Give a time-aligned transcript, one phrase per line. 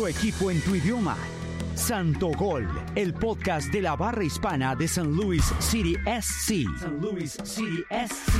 [0.00, 1.16] nuestro equipo en tu idioma.
[1.74, 6.64] Santo Gol, el podcast de la barra hispana de San Luis City SC.
[6.78, 8.32] San Luis City SC.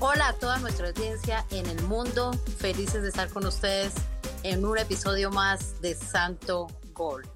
[0.00, 3.94] Hola a toda nuestra audiencia en el mundo, felices de estar con ustedes
[4.42, 7.28] en un episodio más de Santo Gol.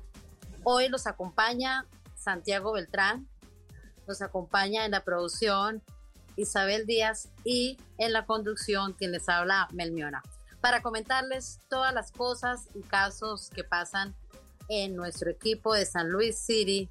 [0.63, 3.27] Hoy los acompaña Santiago Beltrán,
[4.07, 5.83] nos acompaña en la producción
[6.37, 10.23] Isabel Díaz y en la conducción quien les habla Melmiona,
[10.61, 14.15] para comentarles todas las cosas y casos que pasan
[14.69, 16.89] en nuestro equipo de San Luis City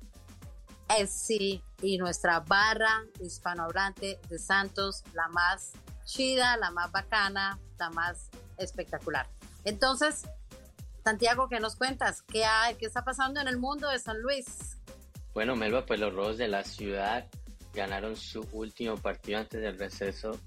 [0.89, 5.71] SC y nuestra barra hispanohablante de Santos, la más
[6.03, 9.27] chida, la más bacana, la más espectacular.
[9.63, 10.23] Entonces,
[11.03, 12.21] Santiago, ¿qué nos cuentas?
[12.21, 12.75] ¿Qué hay?
[12.75, 14.77] ¿Qué está pasando en el mundo de San Luis?
[15.33, 17.27] Bueno, Melba, pues los Rojos de la ciudad
[17.73, 20.39] ganaron su último partido antes del receso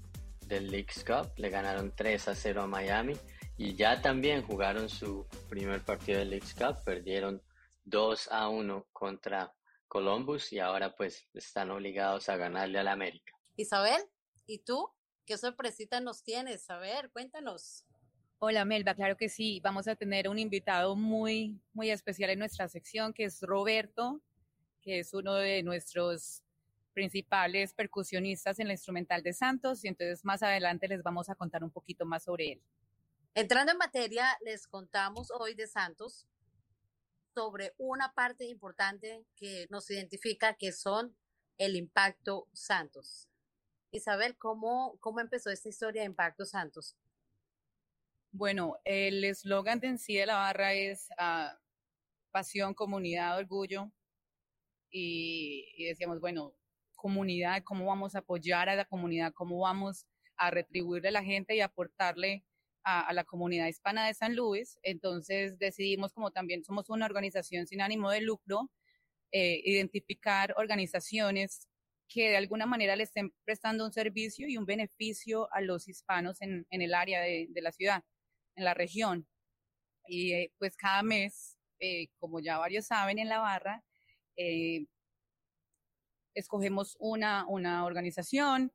[0.47, 1.31] del Leagues Cup.
[1.37, 3.15] Le ganaron 3 a 0 a Miami
[3.57, 6.83] y ya también jugaron su primer partido del Leagues Cup.
[6.83, 7.41] Perdieron
[7.85, 9.53] 2 a 1 contra
[9.87, 13.33] Columbus y ahora pues están obligados a ganarle al América.
[13.55, 14.01] Isabel,
[14.45, 14.89] ¿y tú?
[15.25, 16.69] ¿Qué sorpresita nos tienes?
[16.69, 17.85] A ver, cuéntanos.
[18.47, 19.59] Hola Melba, claro que sí.
[19.63, 24.21] Vamos a tener un invitado muy, muy especial en nuestra sección, que es Roberto,
[24.83, 26.43] que es uno de nuestros
[26.93, 31.63] principales percusionistas en la instrumental de Santos, y entonces más adelante les vamos a contar
[31.63, 32.61] un poquito más sobre él.
[33.33, 36.27] Entrando en materia, les contamos hoy de Santos
[37.33, 41.15] sobre una parte importante que nos identifica, que son
[41.57, 43.27] el Impacto Santos.
[43.89, 46.95] Isabel, ¿cómo, cómo empezó esta historia de Impacto Santos?
[48.37, 51.55] Bueno, el eslogan en sí de la barra es uh,
[52.31, 53.93] pasión, comunidad, orgullo.
[54.91, 56.53] Y, decíamos, bueno,
[56.95, 59.31] comunidad, ¿cómo vamos a apoyar a la comunidad?
[59.33, 62.43] ¿Cómo vamos a retribuirle a la gente y aportarle
[62.83, 64.79] a, la comunidad hispana de San Luis?
[64.83, 68.69] Entonces decidimos, como también somos una organización sin ánimo de lucro,
[69.31, 71.69] eh, identificar organizaciones
[72.09, 76.41] que de alguna manera le estén prestando un servicio y un beneficio a los hispanos
[76.41, 78.03] en, el área de la ciudad
[78.55, 79.27] en la región.
[80.07, 83.83] Y eh, pues cada mes, eh, como ya varios saben en la barra,
[84.37, 84.85] eh,
[86.33, 88.71] escogemos una, una organización,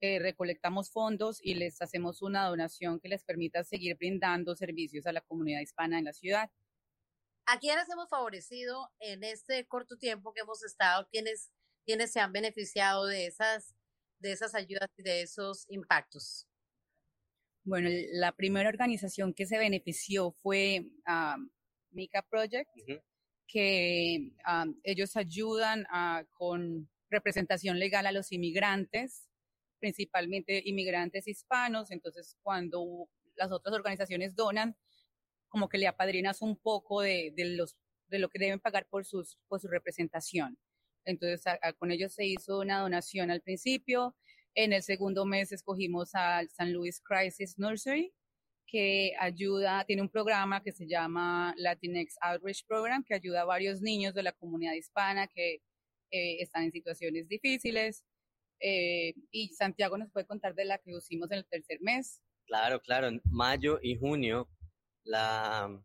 [0.00, 5.22] recolectamos fondos y les hacemos una donación que les permita seguir brindando servicios a la
[5.22, 6.50] comunidad hispana en la ciudad.
[7.46, 11.08] ¿A quiénes hemos favorecido en este corto tiempo que hemos estado?
[11.10, 11.50] ¿Quiénes,
[11.84, 13.74] quiénes se han beneficiado de esas,
[14.20, 16.47] de esas ayudas y de esos impactos?
[17.68, 21.50] Bueno, la primera organización que se benefició fue um,
[21.90, 23.02] Mica Project, uh -huh.
[23.46, 29.28] que um, ellos ayudan a, con representación legal a los inmigrantes,
[29.80, 31.90] principalmente inmigrantes hispanos.
[31.90, 34.74] Entonces, cuando las otras organizaciones donan,
[35.50, 37.76] como que le apadrinas un poco de, de los,
[38.08, 40.56] de lo que deben pagar por, sus, por su representación.
[41.04, 44.14] Entonces, a, a, con ellos se hizo una donación al principio
[44.54, 48.12] en el segundo mes escogimos al San Luis Crisis Nursery,
[48.66, 53.80] que ayuda, tiene un programa que se llama Latinx Outreach Program, que ayuda a varios
[53.80, 55.62] niños de la comunidad hispana que
[56.10, 58.04] eh, están en situaciones difíciles.
[58.60, 62.20] Eh, y Santiago nos puede contar de la que hicimos en el tercer mes.
[62.46, 64.48] Claro, claro, en mayo y junio
[65.04, 65.80] la,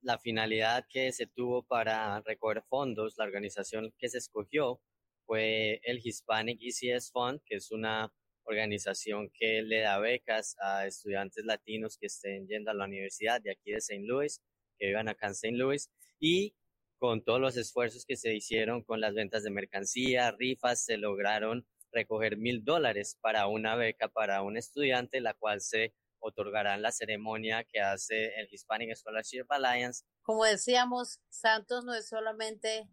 [0.00, 4.80] la finalidad que se tuvo para recoger fondos, la organización que se escogió
[5.26, 8.12] fue el Hispanic ECS Fund, que es una
[8.44, 13.50] organización que le da becas a estudiantes latinos que estén yendo a la universidad de
[13.50, 14.04] aquí de St.
[14.06, 14.40] Louis,
[14.78, 15.56] que vivan acá en St.
[15.56, 16.54] Louis, y
[16.98, 21.66] con todos los esfuerzos que se hicieron con las ventas de mercancía, rifas, se lograron
[21.92, 26.92] recoger mil dólares para una beca para un estudiante, la cual se otorgará en la
[26.92, 30.04] ceremonia que hace el Hispanic Scholarship Alliance.
[30.22, 32.88] Como decíamos, Santos no es solamente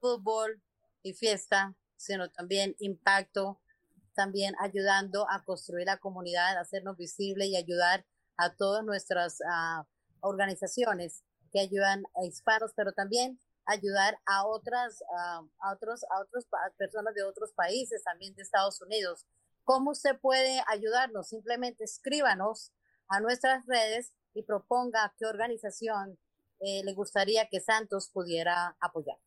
[0.00, 0.62] fútbol,
[1.02, 3.60] y fiesta, sino también impacto,
[4.14, 8.04] también ayudando a construir la comunidad, a hacernos visibles y ayudar
[8.36, 9.84] a todas nuestras uh,
[10.20, 11.22] organizaciones
[11.52, 16.46] que ayudan a hispanos, pero también ayudar a otras, uh, a otros, a otras
[16.76, 19.26] personas de otros países, también de Estados Unidos.
[19.64, 21.28] ¿Cómo usted puede ayudarnos?
[21.28, 22.72] Simplemente escríbanos
[23.08, 26.18] a nuestras redes y proponga qué organización
[26.60, 29.18] eh, le gustaría que Santos pudiera apoyar.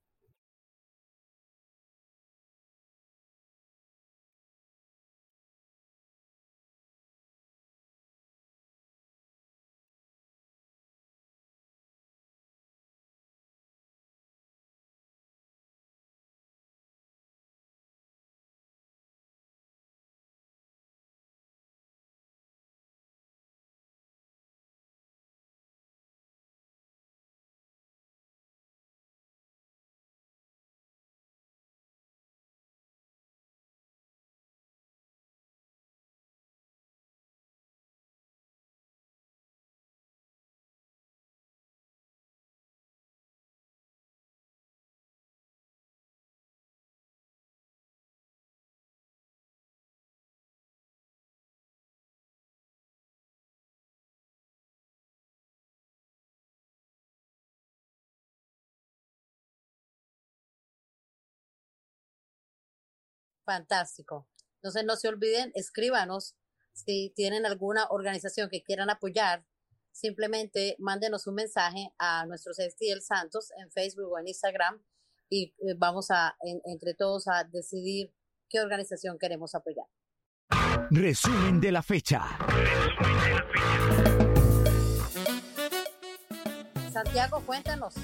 [63.52, 64.30] Fantástico.
[64.62, 66.38] Entonces no se olviden, escríbanos
[66.72, 69.46] si tienen alguna organización que quieran apoyar.
[69.92, 74.82] Simplemente mándenos un mensaje a nuestros STL Santos en Facebook o en Instagram
[75.30, 78.14] y eh, vamos a, entre todos, a decidir
[78.50, 79.88] qué organización queremos apoyar.
[80.90, 82.22] Resumen de la fecha.
[86.94, 87.96] Santiago, cuéntanos,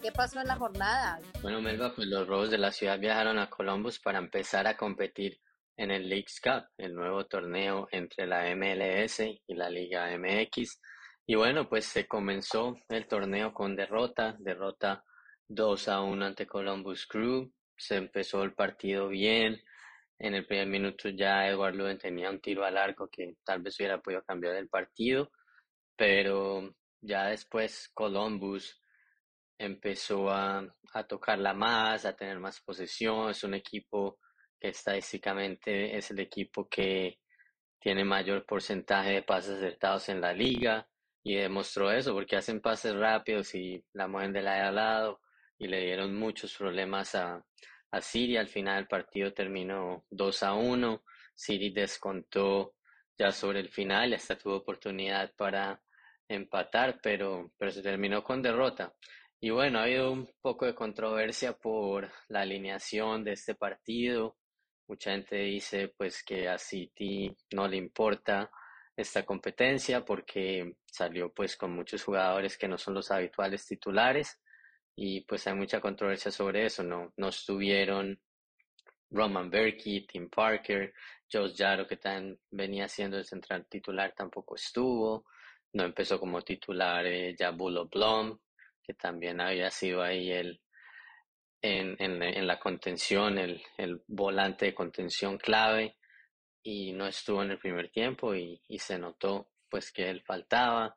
[0.00, 1.20] ¿qué pasó en la jornada?
[1.42, 5.40] Bueno, Melba, pues los Robos de la Ciudad viajaron a Columbus para empezar a competir
[5.76, 10.80] en el Leagues Cup, el nuevo torneo entre la MLS y la Liga MX.
[11.26, 15.04] Y bueno, pues se comenzó el torneo con derrota, derrota
[15.48, 17.52] 2 a 1 ante Columbus Crew.
[17.76, 19.62] Se empezó el partido bien.
[20.18, 23.78] En el primer minuto ya Edward Luden tenía un tiro al arco que tal vez
[23.78, 25.30] hubiera podido cambiar el partido,
[25.96, 28.79] pero ya después Columbus
[29.60, 33.30] empezó a, a tocarla más, a tener más posesión.
[33.30, 34.18] Es un equipo
[34.58, 37.18] que estadísticamente es el equipo que
[37.78, 40.88] tiene mayor porcentaje de pases acertados en la liga
[41.22, 45.20] y demostró eso porque hacen pases rápidos y la mueven de lado a lado
[45.58, 47.44] y le dieron muchos problemas a,
[47.90, 48.38] a Siri.
[48.38, 51.04] Al final el partido terminó 2 a 1.
[51.34, 52.74] Siri descontó
[53.18, 55.82] ya sobre el final, hasta tuvo oportunidad para
[56.26, 58.94] empatar, pero, pero se terminó con derrota.
[59.42, 64.36] Y bueno, ha habido un poco de controversia por la alineación de este partido.
[64.86, 68.50] Mucha gente dice pues que a City no le importa
[68.94, 74.40] esta competencia porque salió pues con muchos jugadores que no son los habituales titulares
[74.94, 77.14] y pues hay mucha controversia sobre eso, ¿no?
[77.16, 78.20] No estuvieron
[79.10, 80.92] Roman Berkey, Tim Parker,
[81.32, 85.24] Josh Jaro, que también venía siendo el central titular, tampoco estuvo.
[85.72, 88.38] No empezó como titular eh, Jabulo Blom,
[88.82, 90.60] que también había sido ahí el,
[91.62, 95.96] en, en, la contención, el, el, volante de contención clave,
[96.62, 100.94] y no estuvo en el primer tiempo y, y se notó pues que él faltaba.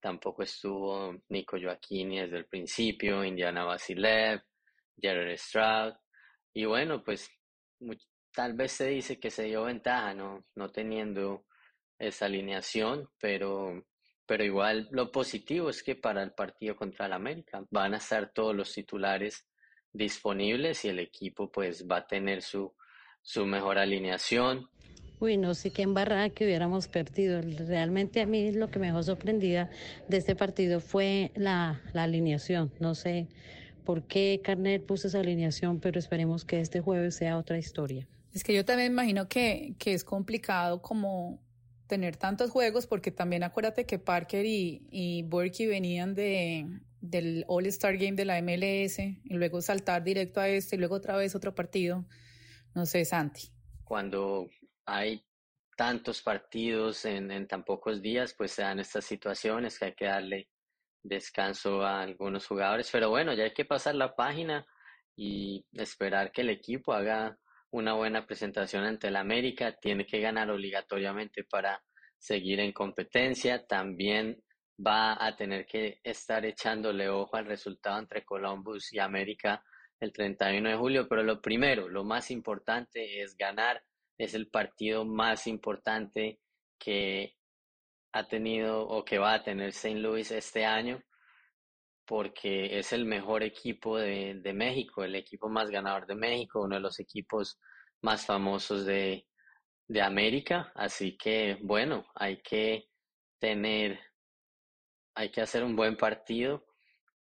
[0.00, 4.42] Tampoco estuvo Nico Joaquini desde el principio, Indiana Basilev,
[5.00, 5.94] Jared Stroud.
[6.52, 7.30] Y bueno, pues
[8.32, 10.44] tal vez se dice que se dio ventaja, ¿no?
[10.54, 11.46] No teniendo
[11.98, 13.82] esa alineación, pero,
[14.26, 18.32] pero igual lo positivo es que para el partido contra el América van a estar
[18.32, 19.46] todos los titulares
[19.92, 22.74] disponibles y el equipo pues va a tener su,
[23.22, 24.68] su mejor alineación.
[25.18, 27.40] Uy, no sé qué embarrada que hubiéramos perdido.
[27.40, 29.70] Realmente a mí lo que me dejó sorprendida
[30.08, 32.72] de este partido fue la, la alineación.
[32.80, 33.28] No sé
[33.84, 38.06] por qué Carnet puso esa alineación, pero esperemos que este jueves sea otra historia.
[38.34, 41.40] Es que yo también imagino que, que es complicado como
[41.86, 45.22] tener tantos juegos, porque también acuérdate que Parker y, y
[45.66, 46.66] venían de,
[47.00, 51.16] del All-Star Game de la MLS y luego saltar directo a este y luego otra
[51.16, 52.04] vez otro partido.
[52.74, 53.48] No sé, Santi.
[53.84, 54.50] Cuando
[54.84, 55.24] hay
[55.76, 60.06] tantos partidos en, en tan pocos días, pues se dan estas situaciones que hay que
[60.06, 60.48] darle
[61.02, 62.88] descanso a algunos jugadores.
[62.90, 64.66] Pero bueno, ya hay que pasar la página
[65.14, 67.38] y esperar que el equipo haga
[67.76, 69.76] una buena presentación ante el América.
[69.80, 71.82] Tiene que ganar obligatoriamente para
[72.18, 73.66] seguir en competencia.
[73.66, 74.42] También
[74.84, 79.62] va a tener que estar echándole ojo al resultado entre Columbus y América
[80.00, 83.82] el 31 de julio, pero lo primero, lo más importante es ganar
[84.18, 86.40] es el partido más importante
[86.78, 87.34] que
[88.12, 89.98] ha tenido o que va a tener St.
[90.00, 91.02] Louis este año
[92.06, 96.76] porque es el mejor equipo de, de, México, el equipo más ganador de México, uno
[96.76, 97.58] de los equipos
[98.02, 99.26] más famosos de,
[99.88, 100.72] de América.
[100.74, 102.88] Así que, bueno, hay que
[103.40, 103.98] tener,
[105.14, 106.64] hay que hacer un buen partido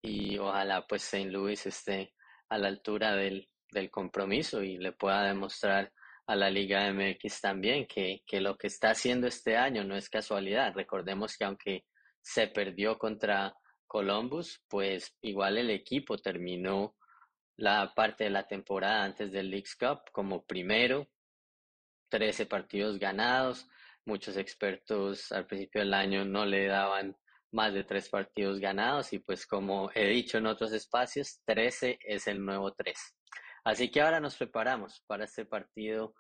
[0.02, 1.32] y ojalá pues St.
[1.32, 2.14] Louis esté
[2.50, 5.92] a la altura del, del compromiso y le pueda demostrar
[6.28, 10.10] a la Liga MX también, que, que lo que está haciendo este año no es
[10.10, 10.74] casualidad.
[10.76, 11.86] Recordemos que aunque
[12.22, 13.56] se perdió contra
[13.88, 16.96] Columbus, pues igual el equipo terminó
[17.56, 21.08] la parte de la temporada antes del Leagues Cup como primero,
[22.10, 23.68] 13 partidos ganados.
[24.06, 27.18] Muchos expertos al principio del año no le daban
[27.52, 32.28] más de tres partidos ganados y pues como he dicho en otros espacios, 13 es
[32.28, 32.98] el nuevo 3.
[33.64, 36.14] Así que ahora nos preparamos para este partido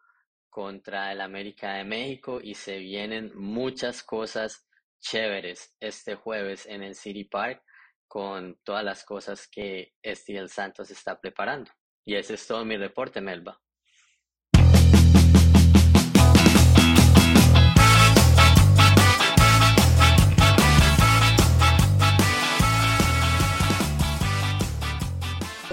[0.49, 4.66] contra el América de México y se vienen muchas cosas
[4.99, 7.63] chéveres este jueves en el City Park
[8.07, 11.71] con todas las cosas que Estiel Santos está preparando.
[12.05, 13.61] Y ese es todo mi reporte, Melba.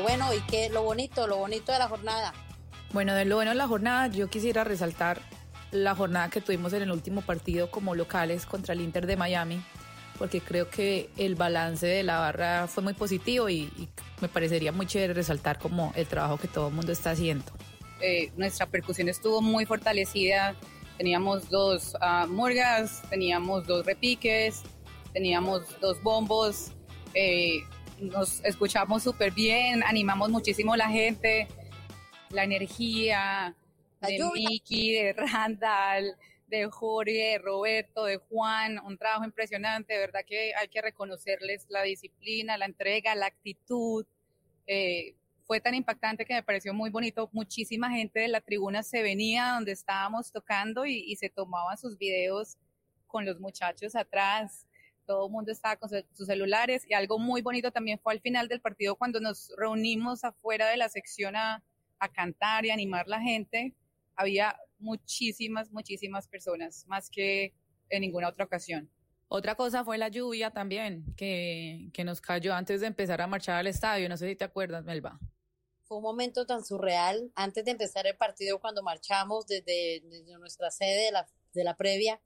[0.02, 2.32] Bueno, y qué lo bonito, lo bonito de la jornada.
[2.92, 5.22] Bueno, de lo bueno de la jornada, yo quisiera resaltar
[5.74, 9.60] la jornada que tuvimos en el último partido como locales contra el Inter de Miami,
[10.18, 13.70] porque creo que el balance de la barra fue muy positivo y,
[14.20, 17.44] me parecería muy chévere resaltar como el trabajo que todo el mundo está haciendo.
[18.00, 20.54] Eh, nuestra percusión estuvo muy fortalecida,
[20.96, 24.62] teníamos dos uh, murgas, teníamos dos repiques,
[25.12, 26.70] teníamos dos bombos,
[27.12, 27.64] eh,
[28.00, 31.48] nos escuchamos súper bien, animamos muchísimo a la gente,
[32.30, 33.54] la energía
[34.06, 40.20] de Miki, de Randall, de Jorge, de Roberto, de Juan, un trabajo impresionante, de verdad
[40.26, 44.06] que hay que reconocerles la disciplina, la entrega, la actitud.
[44.66, 47.28] Eh, fue tan impactante que me pareció muy bonito.
[47.32, 51.98] Muchísima gente de la tribuna se venía donde estábamos tocando y, y se tomaban sus
[51.98, 52.56] videos
[53.06, 54.66] con los muchachos atrás.
[55.06, 58.48] Todo el mundo estaba con sus celulares y algo muy bonito también fue al final
[58.48, 61.62] del partido cuando nos reunimos afuera de la sección a,
[61.98, 63.74] a cantar y animar la gente.
[64.16, 67.54] Había muchísimas, muchísimas personas, más que
[67.88, 68.90] en ninguna otra ocasión.
[69.28, 73.56] Otra cosa fue la lluvia también, que, que nos cayó antes de empezar a marchar
[73.56, 74.08] al estadio.
[74.08, 75.18] No sé si te acuerdas, Melba.
[75.84, 80.02] Fue un momento tan surreal antes de empezar el partido cuando marchamos desde,
[80.38, 82.20] nuestra sede de la, de la previa,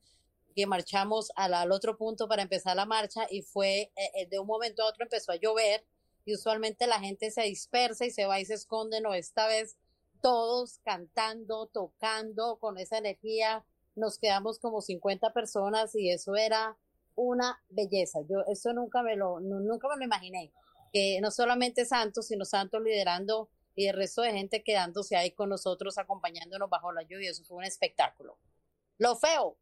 [0.54, 4.38] que marchamos al, al, otro punto para empezar la marcha y fue eh, eh, de
[4.38, 5.85] un momento a otro empezó a llover
[6.25, 9.76] y usualmente la gente se dispersa y se va y se esconde, no, esta vez
[10.20, 13.64] todos cantando, tocando con esa energía.
[13.96, 16.76] Nos quedamos como 50 personas y eso era
[17.14, 18.20] una belleza.
[18.28, 20.52] Yo eso nunca me lo nunca me lo imaginé.
[20.92, 25.48] Que no solamente Santos, sino Santos liderando y el resto de gente quedándose ahí con
[25.48, 27.30] nosotros acompañándonos bajo la lluvia.
[27.30, 28.38] Eso fue un espectáculo.
[28.98, 29.56] Lo feo.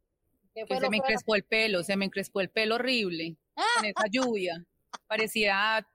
[0.54, 3.36] Que se me encrespó el pelo, se me encrespó el pelo horrible
[3.76, 4.64] con esa lluvia.
[5.06, 5.86] Parecía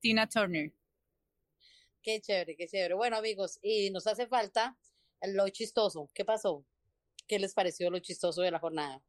[0.00, 0.70] Tina Turner.
[2.02, 2.94] Qué chévere, qué chévere.
[2.94, 4.76] Bueno, amigos, y nos hace falta
[5.22, 6.10] lo chistoso.
[6.12, 6.66] ¿Qué pasó?
[7.28, 9.00] ¿Qué les pareció lo chistoso de la jornada?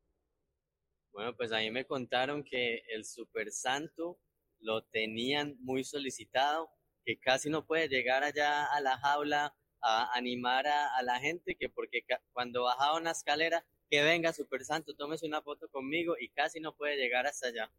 [1.12, 4.20] Bueno, pues a mí me contaron que el Super Santo
[4.60, 6.70] lo tenían muy solicitado,
[7.04, 11.70] que casi no puede llegar allá a la jaula a animar a, la gente, que
[11.70, 16.60] porque cuando bajaba una escalera, que venga Super Santo, tómese una foto conmigo y casi
[16.60, 17.72] no puede llegar hasta allá.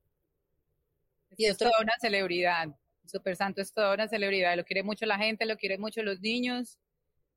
[1.37, 2.69] Y esto es una celebridad.
[3.07, 6.21] Super Santo es toda una celebridad, lo quiere mucho la gente, lo quiere mucho los
[6.21, 6.79] niños.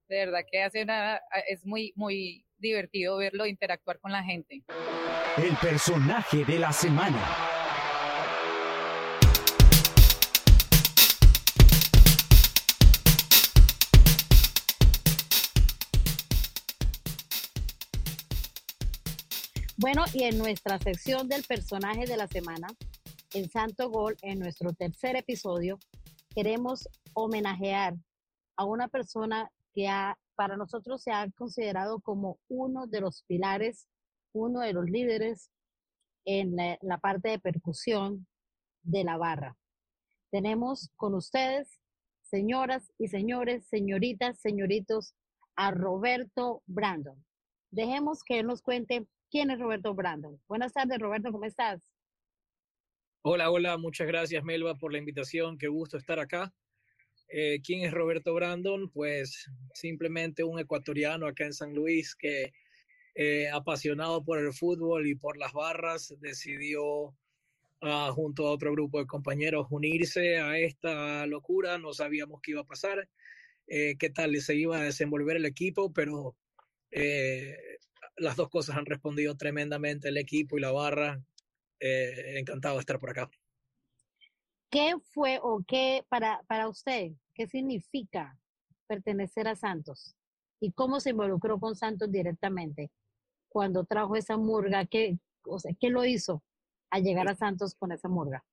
[0.07, 4.63] De verdad que hace una, es muy, muy divertido verlo interactuar con la gente.
[5.37, 7.19] El personaje de la semana.
[19.79, 22.67] Bueno, y en nuestra sección del personaje de la semana,
[23.33, 25.79] en Santo Gol, en nuestro tercer episodio,
[26.33, 27.95] queremos homenajear
[28.55, 33.87] a una persona que ha, para nosotros se ha considerado como uno de los pilares,
[34.33, 35.49] uno de los líderes
[36.25, 38.27] en la, parte de percusión
[38.83, 39.57] de la barra.
[40.31, 41.79] Tenemos con ustedes,
[42.21, 45.15] señoras y señores, señoritas, señoritos,
[45.55, 47.23] a Roberto Brandon.
[47.71, 50.39] Dejemos que él nos cuente quién es Roberto Brandon.
[50.47, 51.81] Buenas tardes, Roberto, ¿cómo estás?
[53.29, 56.53] Hola, hola, muchas gracias Melba por la invitación, qué gusto estar acá.
[57.27, 58.89] Eh, ¿Quién es Roberto Brandon?
[58.89, 62.53] Pues simplemente un ecuatoriano acá en San Luis que
[63.15, 67.13] eh, apasionado por el fútbol y por las barras decidió
[67.81, 71.77] ah, junto a otro grupo de compañeros unirse a esta locura.
[71.77, 73.09] No sabíamos qué iba a pasar,
[73.67, 76.37] eh, qué tal se iba a desenvolver el equipo, pero
[78.15, 81.21] las dos cosas han respondido tremendamente el equipo y la barra
[81.79, 83.29] eh, encantado de estar por acá.
[84.69, 88.37] ¿Qué fue o qué para, para usted, qué significa
[88.87, 90.15] pertenecer a Santos?
[90.59, 92.91] ¿Y cómo se involucró con Santos directamente?
[93.47, 96.43] Cuando trajo esa murga, ¿qué, o sea, ¿qué lo hizo
[96.89, 98.43] a llegar a Santos con esa murga?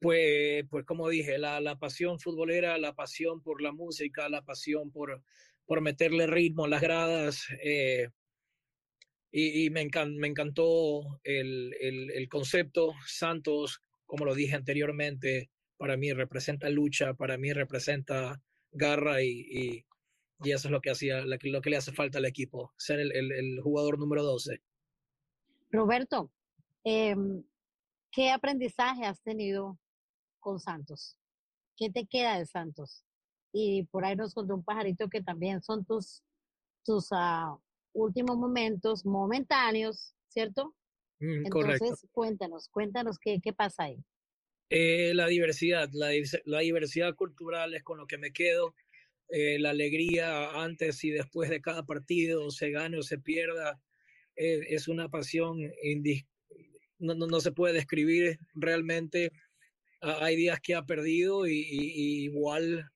[0.00, 4.90] Pues, pues como dije, la, la pasión futbolera, la pasión por la música, la pasión
[4.90, 5.22] por,
[5.66, 8.10] por meterle ritmo a las gradas, eh,
[9.36, 12.94] y, me, me, encantó el, el, concepto.
[13.04, 19.84] Santos, como lo dije anteriormente, para mí representa lucha, para mí representa garra y,
[20.40, 23.10] y, eso es lo que, hacía, lo que, le hace falta al equipo, ser el,
[23.12, 24.62] el jugador número 12.
[25.72, 26.30] Roberto,
[26.84, 27.42] em,
[28.12, 29.80] ¿qué aprendizaje has tenido
[30.38, 31.16] con Santos?
[31.76, 33.04] ¿Qué te queda de Santos?
[33.52, 36.22] Y por ahí nos contó un pajarito que también son tus,
[36.84, 37.58] tus uh,
[37.94, 40.74] últimos momentos momentáneos, ¿cierto?
[41.20, 44.04] Mm, Entonces, cuéntanos, cuéntanos qué, qué pasa ahí.
[44.70, 46.10] Eh, la diversidad, la,
[46.44, 48.74] la, diversidad cultural es con lo que me quedo.
[49.30, 53.80] eh, la alegría antes y después de cada partido, se gane o se pierda,
[54.36, 55.58] eh, es una pasión
[56.98, 59.30] no, no, se puede describir realmente.
[60.00, 61.54] hay días que ha perdido y,
[62.24, 62.90] igual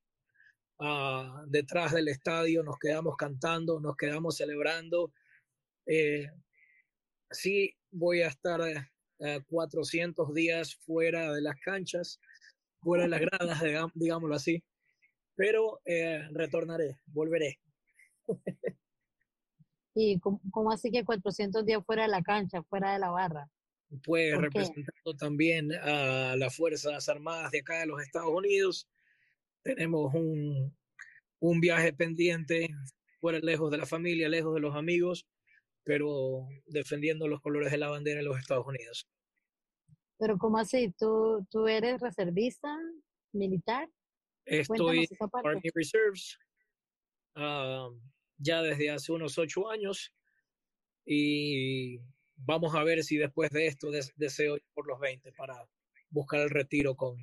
[0.78, 5.12] ah, detrás del estadio nos quedamos cantando, nos quedamos celebrando.
[5.86, 6.26] Eh,
[7.30, 8.60] sí, voy a estar
[9.48, 12.20] 400 días fuera de las canchas,
[12.80, 13.62] fuera de las gradas,
[13.94, 14.62] digámoslo así
[15.38, 17.60] pero eh, retornaré, volveré.
[19.94, 23.48] ¿Y cómo, así que 400 días fuera de la cancha, fuera de la barra?
[24.04, 28.88] Pues representando también a las Fuerzas Armadas de acá de los Estados Unidos.
[29.62, 30.76] Tenemos un,
[31.40, 32.68] un viaje pendiente,
[33.20, 35.26] fuera lejos de la familia, lejos de los amigos,
[35.84, 39.08] pero defendiendo los colores de la bandera de los Estados Unidos.
[40.18, 40.92] Pero ¿cómo así?
[40.98, 42.76] ¿Tú, tú eres reservista
[43.32, 43.88] militar?
[44.44, 46.38] Estoy en Army Reserves
[48.38, 50.12] ya desde hace unos ocho años
[51.04, 51.98] y
[52.36, 55.68] vamos a ver si después de esto deseo ir por los 20 para
[56.10, 57.16] buscar el retiro con,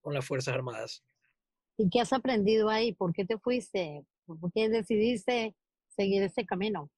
[0.00, 1.04] con las Fuerzas Armadas.
[1.76, 2.92] ¿Y qué has aprendido ahí?
[2.92, 4.04] ¿Por qué te fuiste?
[4.26, 5.54] ¿Por qué decidiste
[5.88, 6.90] seguir este camino?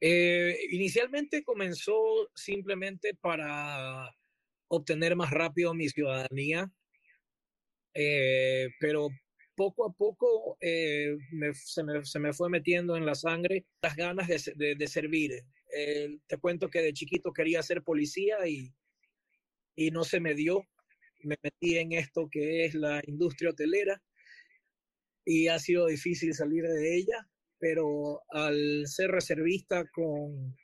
[0.00, 4.10] Eh, inicialmente comenzó simplemente para
[4.68, 6.72] obtener más rápido mi ciudadanía
[7.94, 9.08] eh, pero
[9.54, 11.16] poco a poco eh,
[11.54, 15.44] se, me, fue metiendo en la sangre las ganas de, de, servir.
[16.26, 18.72] Te cuento que de chiquito quería ser policía y,
[19.76, 20.66] y no se me dio.
[21.22, 24.02] Me metí en esto que es la industria hotelera
[25.24, 30.56] y ha sido difícil salir de ella, pero al ser reservista con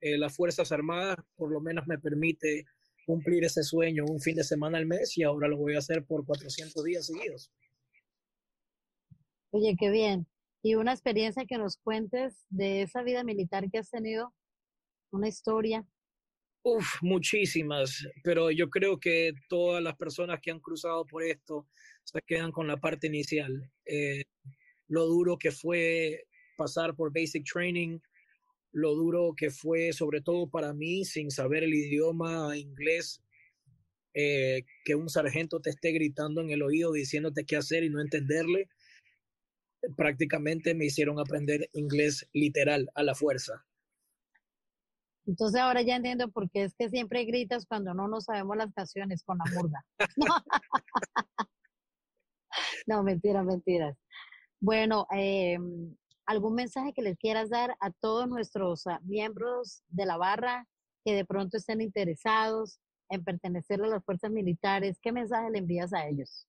[0.00, 2.64] las Fuerzas Armadas, por lo menos me permite
[3.04, 6.04] cumplir ese sueño un fin de semana al mes y ahora lo voy a hacer
[6.04, 7.50] por 400 días seguidos.
[9.50, 10.26] Oye, qué bien.
[10.62, 14.34] Y una experiencia que nos cuentes de esa vida militar que has tenido,
[15.10, 15.86] una historia.
[17.02, 21.66] Muchísimas, pero yo creo que todas las personas que han cruzado por esto
[22.04, 23.70] se quedan con la parte inicial.
[23.84, 24.24] Eh,
[24.88, 26.24] lo duro que fue
[26.56, 27.98] pasar por basic training,
[28.72, 33.22] lo duro que fue, sobre todo para mí, sin saber el idioma inglés,
[34.14, 38.00] eh, que un sargento te esté gritando en el oído diciéndote qué hacer y no
[38.00, 38.68] entenderle,
[39.96, 43.67] prácticamente me hicieron aprender inglés literal a la fuerza.
[45.28, 48.72] Entonces ahora ya entiendo por qué es que siempre gritas cuando no nos sabemos las
[48.72, 49.84] canciones con la murga.
[52.86, 53.94] no, mentiras, mentiras.
[54.58, 55.58] Bueno, eh,
[56.24, 60.66] algún mensaje que les quieras dar a todos nuestros ah, miembros de la barra
[61.04, 65.92] que de pronto estén interesados en pertenecer a las fuerzas militares, ¿qué mensaje le envías
[65.92, 66.46] a ellos?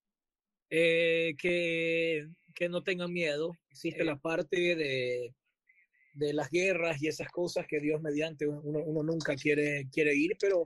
[0.70, 3.52] Eh, que, que, no tengan miedo.
[3.72, 5.34] Existe la parte de,
[6.20, 10.38] de, las guerras y esas cosas que Dios mediante uno, uno, nunca quiere, quiere ir,
[10.40, 10.66] pero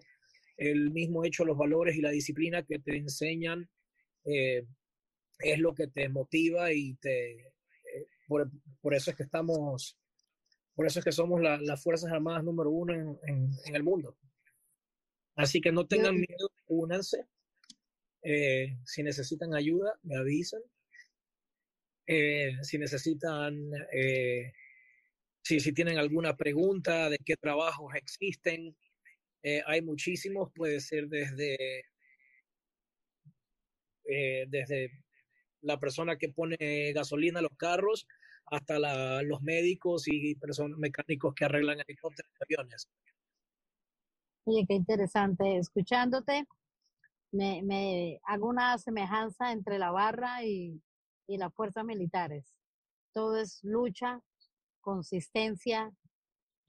[0.57, 3.69] el mismo hecho, los valores y la disciplina que te enseñan
[4.25, 4.65] eh,
[5.39, 7.53] es lo que te motiva y te,
[8.81, 9.97] por, eso es que estamos,
[10.75, 14.17] por eso es que somos las Fuerzas Armadas número uno en, el mundo.
[15.35, 17.25] Así que no tengan miedo, únanse.
[18.21, 20.61] Eh, si necesitan ayuda, me avisan.
[22.05, 24.53] Eh, si necesitan, eh,
[25.43, 28.75] si, si tienen alguna pregunta de qué trabajos existen,
[29.65, 31.57] hay muchísimos, puede ser desde,
[34.05, 34.89] desde
[35.61, 38.07] la persona que pone gasolina a los carros
[38.45, 42.87] hasta los médicos y personas mecánicos que arreglan helicópteros y aviones.
[44.45, 45.57] Oye, qué interesante.
[45.57, 46.45] Escuchándote,
[47.31, 50.81] me, me, hago una semejanza entre la barra y,
[51.27, 52.53] y las fuerzas militares.
[53.13, 54.19] Todo es lucha,
[54.83, 55.91] consistencia,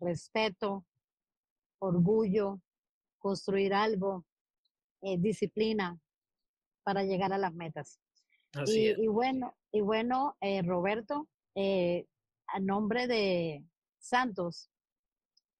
[0.00, 0.86] respeto,
[1.80, 2.60] orgullo,
[3.18, 4.24] construir algo,
[5.02, 5.98] eh, disciplina
[6.82, 8.00] para llegar a las metas.
[8.66, 12.06] Y, bueno, y bueno eh, Roberto, eh,
[12.46, 13.64] a nombre de
[13.98, 14.70] Santos,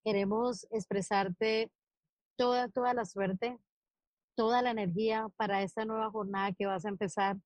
[0.05, 1.73] queremos expresarte
[2.37, 3.59] toda, toda la suerte,
[4.37, 7.37] toda la energía para esta nueva jornada que vas a empezar.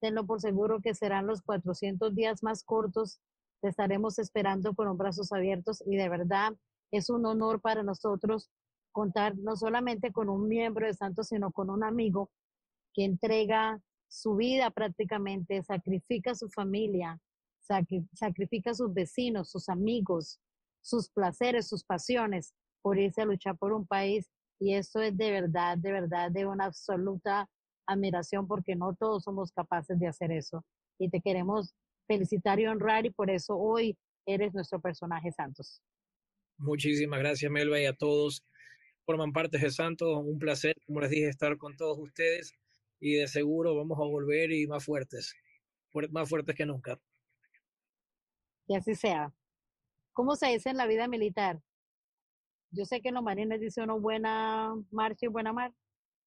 [0.00, 3.20] Tenlo por seguro que serán los 400 días más cortos.
[3.60, 6.54] Te estaremos esperando con brazos abiertos y de verdad
[6.90, 8.50] es un honor para nosotros
[8.92, 12.30] contar no solamente con un miembro de Santos, sino con un amigo
[12.94, 17.20] que entrega su vida prácticamente, sacrifica su familia,
[18.14, 20.40] sacrifica a sus vecinos, sus amigos,
[20.80, 24.30] sus placeres, sus pasiones por irse a luchar por un país.
[24.58, 27.48] Y esto es de verdad, de verdad, de una absoluta
[27.86, 30.64] admiración porque no todos somos capaces de hacer eso.
[31.00, 31.76] y te queremos
[32.08, 35.80] felicitar y honrar y por eso hoy eres nuestro personaje Santos.
[36.56, 38.42] Muchísimas gracias Melba y a todos.
[39.04, 42.52] Forman parte de Santos, un placer, como les dije, estar con todos ustedes
[43.00, 45.34] y de seguro vamos a volver y más fuertes,
[46.10, 47.00] más fuertes que nunca.
[48.66, 49.32] Y así sea.
[50.12, 51.62] ¿Cómo se dice en la vida militar?
[52.70, 55.72] Yo sé que en los marines dice uno buena marcha y buena mar.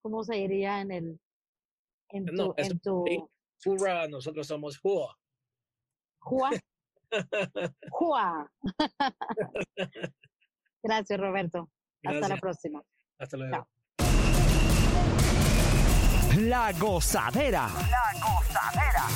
[0.01, 1.19] ¿Cómo se diría en el
[2.09, 3.05] en tu, en tu...
[4.09, 5.20] nosotros somos Jua.
[6.21, 6.51] Jua.
[7.89, 8.51] Jua.
[10.83, 11.69] Gracias, Roberto.
[12.05, 12.81] Hasta la próxima.
[13.19, 13.67] Hasta luego.
[16.37, 17.67] La gozadera.
[17.67, 19.07] La gozadera.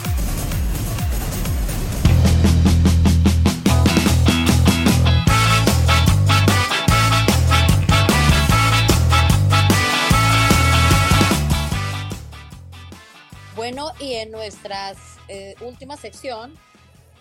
[13.55, 14.93] Bueno, y en nuestra
[15.27, 16.53] eh, última sección,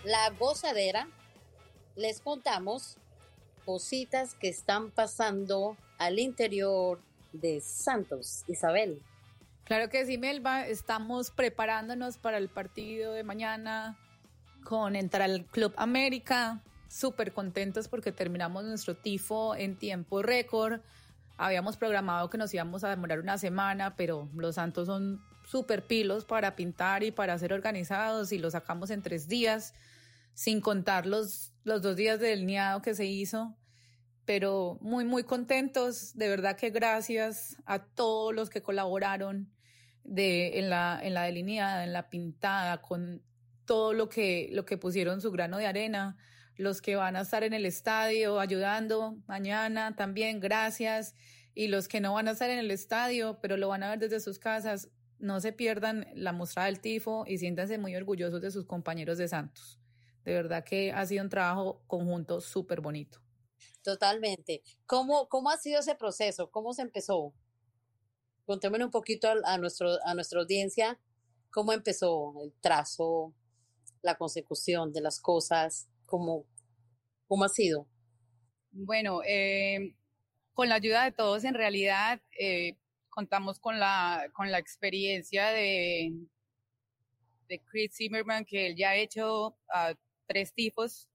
[0.05, 1.07] la gozadera,
[1.95, 2.97] les contamos
[3.65, 7.01] cositas que están pasando al interior
[7.33, 8.43] de Santos.
[8.47, 9.01] Isabel.
[9.63, 10.67] Claro que sí, Melba.
[10.67, 13.97] Estamos preparándonos para el partido de mañana
[14.63, 16.61] con entrar al Club América.
[16.87, 20.81] Súper contentos porque terminamos nuestro tifo en tiempo récord.
[21.37, 26.25] Habíamos programado que nos íbamos a demorar una semana, pero los Santos son súper pilos
[26.25, 29.73] para pintar y para ser organizados y lo sacamos en tres días,
[30.35, 33.57] sin contar los, los dos días del niado que se hizo.
[34.25, 36.15] Pero muy, muy contentos.
[36.15, 39.51] De verdad que gracias a todos los que colaboraron
[40.03, 43.23] de, en, la, en la delineada, en la pintada, con
[43.65, 46.15] todo lo que, lo que pusieron su grano de arena
[46.57, 51.15] los que van a estar en el estadio ayudando mañana también, gracias.
[51.53, 53.99] Y los que no van a estar en el estadio, pero lo van a ver
[53.99, 58.51] desde sus casas, no se pierdan la mostrada del tifo y siéntanse muy orgullosos de
[58.51, 59.79] sus compañeros de Santos.
[60.25, 63.21] De verdad que ha sido un trabajo conjunto súper bonito.
[63.83, 64.63] Totalmente.
[64.85, 66.49] ¿Cómo, ¿Cómo ha sido ese proceso?
[66.51, 67.33] ¿Cómo se empezó?
[68.45, 70.99] Contémosle un poquito a, nuestro, a nuestra audiencia
[71.55, 73.33] cómo empezó el trazo,
[74.01, 76.45] la consecución de las cosas, cómo,
[77.29, 77.87] cómo ha sido.
[78.71, 79.95] Bueno, eh,
[80.53, 82.75] con la ayuda de todos, en realidad, eh,
[83.09, 86.11] contamos con la, con la experiencia de,
[87.47, 91.09] de Chris Zimmerman, que él ya ha hecho uh, tres tipos,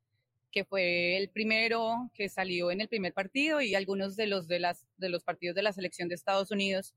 [0.51, 4.59] que fue el primero que salió en el primer partido y algunos de los, de,
[4.59, 6.95] las, de los partidos de la selección de Estados Unidos.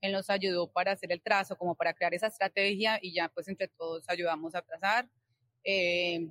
[0.00, 3.48] Él nos ayudó para hacer el trazo, como para crear esa estrategia y ya pues
[3.48, 5.08] entre todos ayudamos a trazar.
[5.64, 6.28] Eh,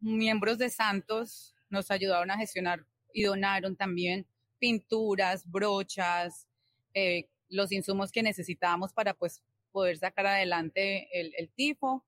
[0.00, 4.26] miembros de Santos nos ayudaron a gestionar y donaron también
[4.58, 6.46] pinturas, brochas,
[6.94, 9.42] eh, los insumos que necesitábamos para pues
[9.72, 12.04] poder sacar adelante el, el tifo.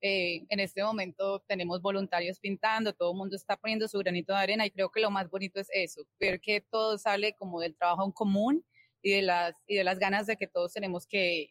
[0.00, 4.38] Eh, en este momento tenemos voluntarios pintando, todo el mundo está poniendo su granito de
[4.38, 7.74] arena y creo que lo más bonito es eso, ver que todo sale como del
[7.74, 8.64] trabajo en común
[9.02, 11.50] y de las, y de las ganas de que todos tenemos que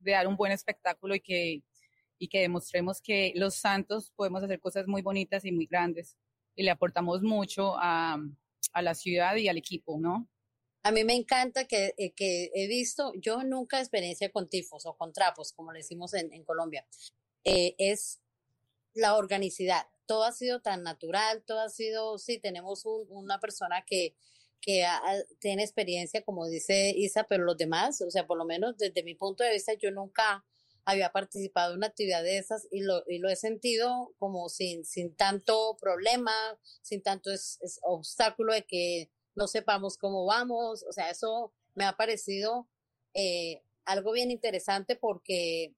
[0.00, 1.62] de dar un buen espectáculo y que,
[2.18, 6.16] y que demostremos que los santos podemos hacer cosas muy bonitas y muy grandes
[6.56, 8.18] y le aportamos mucho a,
[8.72, 10.28] a la ciudad y al equipo, ¿no?
[10.82, 14.96] A mí me encanta que, eh, que he visto, yo nunca experiencia con tifos o
[14.96, 16.86] con trapos, como le decimos en, en Colombia,
[17.44, 18.20] eh, es
[18.94, 19.86] la organicidad.
[20.06, 24.16] Todo ha sido tan natural, todo ha sido, sí, tenemos un, una persona que,
[24.60, 24.86] que
[25.38, 29.14] tiene experiencia, como dice Isa, pero los demás, o sea, por lo menos desde mi
[29.14, 30.44] punto de vista, yo nunca
[30.84, 34.86] había participado en una actividad de esas y lo, y lo he sentido como sin,
[34.86, 36.32] sin tanto problema,
[36.80, 37.30] sin tanto
[37.82, 40.86] obstáculo de que no sepamos cómo vamos.
[40.88, 42.70] O sea, eso me ha parecido
[43.12, 45.74] eh, algo bien interesante porque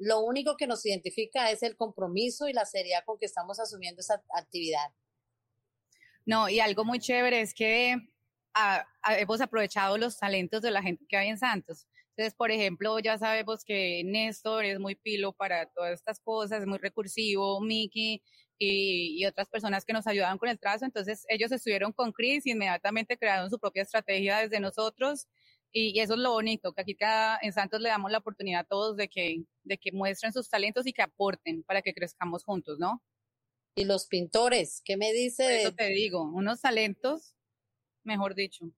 [0.00, 4.00] lo único que nos identifica es el compromiso y la seriedad con que estamos asumiendo
[4.00, 4.88] esa actividad.
[6.24, 7.96] No, y algo muy chévere es que
[9.18, 11.86] hemos aprovechado los talentos de la gente que hay en Santos.
[12.10, 16.66] Entonces, por ejemplo, ya sabemos que Néstor es muy pilo para todas estas cosas, es
[16.66, 18.22] muy recursivo, Miki
[18.58, 20.86] y, otras personas que nos ayudaban con el trazo.
[20.86, 25.26] Entonces ellos estuvieron con Chris y inmediatamente crearon su propia estrategia desde nosotros.
[25.72, 28.64] Y, eso es lo bonito, que aquí cada, en Santos le damos la oportunidad a
[28.64, 32.78] todos de que, de que muestren sus talentos y que aporten para que crezcamos juntos,
[32.78, 33.02] ¿no?
[33.76, 35.62] Y los pintores, ¿qué me dice?
[35.62, 37.34] eso te digo, unos talentos,
[38.02, 38.72] mejor dicho.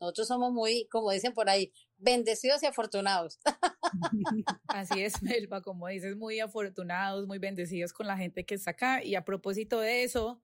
[0.00, 3.38] Nosotros somos muy, como dicen por ahí, bendecidos y afortunados.
[4.66, 9.04] Así es, Melba, como dices, muy afortunados, muy bendecidos con la gente que está acá.
[9.04, 10.42] Y a propósito de eso,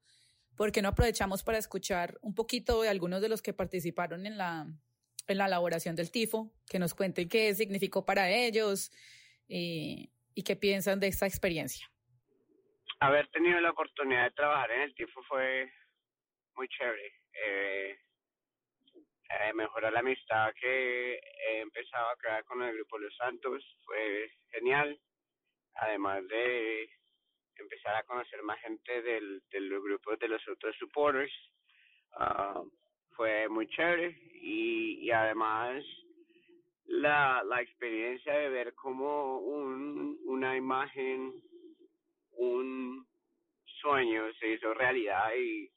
[0.54, 4.38] ¿por qué no aprovechamos para escuchar un poquito de algunos de los que participaron en
[4.38, 4.68] la,
[5.32, 8.90] en la elaboración del tifo, que nos cuenten qué significó para ellos
[9.48, 11.86] y, y qué piensan de esta experiencia.
[13.00, 15.72] Haber tenido la oportunidad de trabajar en el TIFO fue
[16.54, 17.12] muy chévere.
[17.32, 17.98] Eh,
[19.30, 24.30] eh, mejorar la amistad que he empezado a crear con el grupo Los Santos fue
[24.50, 25.00] genial.
[25.74, 26.90] Además de
[27.56, 31.32] empezar a conocer más gente del, del grupo de los otros supporters.
[32.18, 32.68] Uh,
[33.20, 35.84] fue muy chévere y, y además
[36.86, 41.30] la, la experiencia de ver como un, una imagen,
[42.38, 43.06] un
[43.82, 45.70] sueño se hizo realidad y,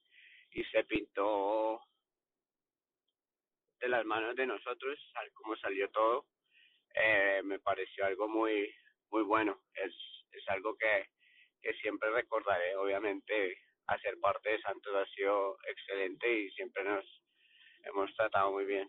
[0.51, 1.81] y se pintó
[3.81, 4.97] de las manos de nosotros,
[5.33, 6.25] como salió todo,
[6.95, 8.73] eh, me pareció algo muy
[9.11, 9.59] muy bueno.
[9.73, 9.93] Es,
[10.31, 11.09] es algo que,
[11.61, 12.77] que siempre recordaré.
[12.77, 17.05] Obviamente, hacer parte de Santos ha sido excelente y siempre nos
[17.83, 18.87] hemos tratado muy bien.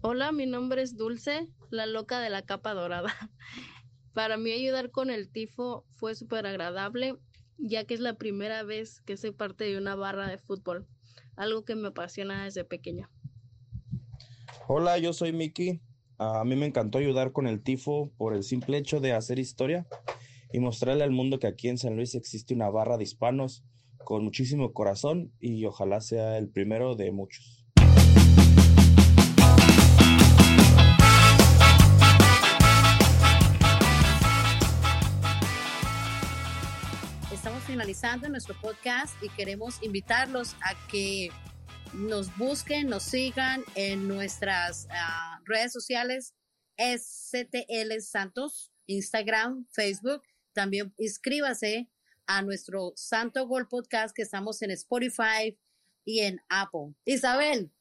[0.00, 3.12] Hola, mi nombre es Dulce, la loca de la capa dorada.
[4.14, 7.16] Para mí ayudar con el tifo fue súper agradable,
[7.56, 10.86] ya que es la primera vez que soy parte de una barra de fútbol,
[11.36, 13.10] algo que me apasiona desde pequeña.
[14.66, 15.80] Hola, yo soy Miki.
[16.18, 19.86] A mí me encantó ayudar con el tifo por el simple hecho de hacer historia
[20.52, 23.64] y mostrarle al mundo que aquí en San Luis existe una barra de hispanos
[24.04, 27.66] con muchísimo corazón y ojalá sea el primero de muchos.
[37.32, 41.30] Estamos finalizando nuestro podcast y queremos invitarlos a que
[41.92, 46.34] nos busquen, nos sigan en nuestras uh, redes sociales,
[46.76, 50.22] STL Santos, Instagram, Facebook.
[50.52, 51.88] También inscríbase
[52.28, 55.58] a nuestro Santo Gol Podcast que estamos en Spotify
[56.04, 56.94] y en Apple.
[57.04, 57.72] Isabel,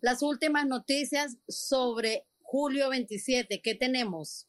[0.00, 4.48] las últimas noticias sobre julio 27, ¿qué tenemos?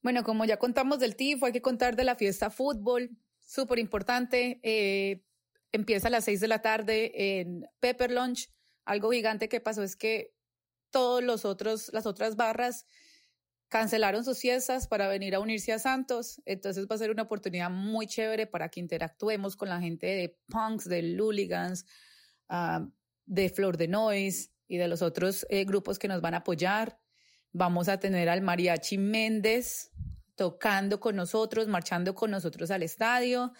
[0.00, 4.60] Bueno, como ya contamos del TIFO, hay que contar de la fiesta fútbol, súper importante.
[4.62, 5.24] Eh,
[5.72, 8.48] empieza a las seis de la tarde en Pepper Lunch.
[8.84, 10.34] Algo gigante que pasó es que
[10.90, 12.86] todos los otros, las otras barras
[13.72, 16.42] cancelaron sus fiestas para venir a unirse a Santos.
[16.44, 20.38] Entonces va a ser una oportunidad muy chévere para que interactuemos con la gente de
[20.48, 21.86] Punks, de Looligans,
[22.50, 22.86] uh,
[23.24, 27.00] de Flor de Noise y de los otros eh, grupos que nos van a apoyar.
[27.50, 29.90] Vamos a tener al Mariachi Méndez
[30.36, 33.54] tocando con nosotros, marchando con nosotros al estadio.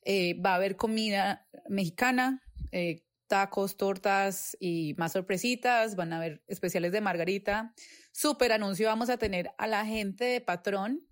[0.00, 5.94] Eh, va a haber comida mexicana, eh, tacos, tortas y más sorpresitas.
[5.94, 7.74] Van a haber especiales de margarita.
[8.12, 11.06] Súper anuncio, vamos a tener a la gente de Patrón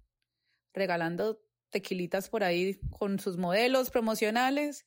[0.75, 4.87] regalando tequilitas por ahí con sus modelos promocionales.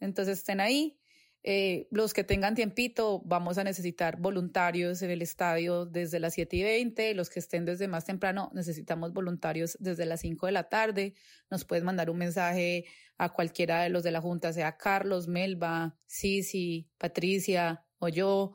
[0.00, 0.98] Entonces estén ahí.
[1.44, 6.56] Eh, los que tengan tiempito, vamos a necesitar voluntarios en el estadio desde las 7
[6.56, 7.14] y 20.
[7.14, 11.14] Los que estén desde más temprano, necesitamos voluntarios desde las 5 de la tarde.
[11.50, 12.84] Nos puedes mandar un mensaje
[13.18, 18.54] a cualquiera de los de la Junta, sea Carlos, Melba, Sisi, Patricia o yo.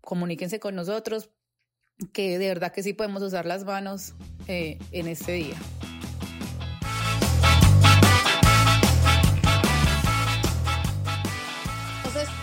[0.00, 1.30] Comuníquense con nosotros,
[2.12, 4.14] que de verdad que sí podemos usar las manos
[4.48, 5.56] eh, en este día.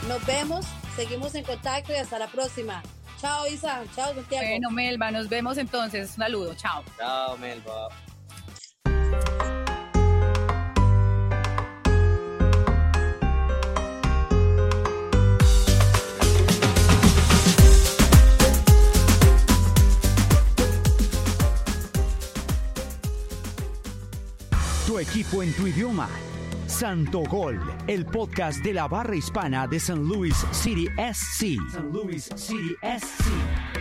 [0.07, 2.81] Nos vemos, seguimos en contacto y hasta la próxima.
[3.21, 3.83] Chao, Isa.
[3.95, 4.47] Chao, Santiago.
[4.47, 6.09] Bueno, Melba, nos vemos entonces.
[6.11, 6.55] Un saludo.
[6.55, 6.83] Chao.
[6.97, 7.89] Chao, Melba.
[24.99, 26.09] Equipo en tu idioma
[26.67, 31.57] Santo Gol, el podcast de la barra hispana de San Luis City SC.
[31.71, 33.78] San Luis City SC.